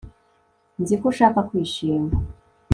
Nzi 0.81 0.95
ko 0.99 1.05
ushaka 1.11 1.39
kwishima 1.49 2.11